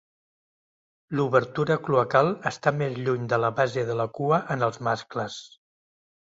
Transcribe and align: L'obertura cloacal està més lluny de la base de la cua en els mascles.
L'obertura 1.19 1.77
cloacal 1.89 2.31
està 2.53 2.75
més 2.79 2.97
lluny 3.03 3.29
de 3.35 3.41
la 3.45 3.53
base 3.63 3.87
de 3.93 4.01
la 4.03 4.09
cua 4.19 4.43
en 4.59 4.69
els 4.71 4.85
mascles. 4.91 5.41